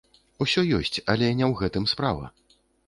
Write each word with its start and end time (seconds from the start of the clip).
Усё 0.45 0.61
ёсць, 0.79 0.97
але 1.11 1.25
не 1.37 1.45
ў 1.51 1.53
гэтым 1.63 1.83
справа. 1.97 2.25